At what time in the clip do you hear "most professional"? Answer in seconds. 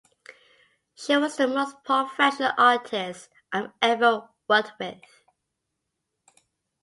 1.47-2.53